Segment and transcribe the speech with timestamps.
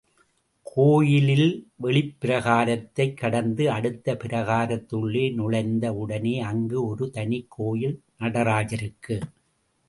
[0.63, 1.67] கோயிலில்
[1.83, 9.21] வெளிப்பிராகாரத்தைக் கடந்து அடுத்த பிராகாரத்துள்ளே நுழைந்த உடனே அங்கே ஒரு தனிக் கோயில் நடராஜருக்கு.